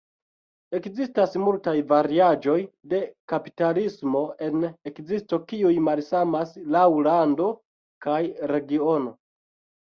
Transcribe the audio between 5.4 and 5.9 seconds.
kiuj